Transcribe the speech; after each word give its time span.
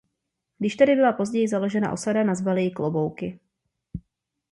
Když 0.57 0.75
tady 0.75 0.95
byla 0.95 1.13
později 1.13 1.47
založena 1.47 1.91
osada 1.91 2.23
nazvali 2.23 2.63
ji 2.63 2.71
Klobouky. 2.71 3.39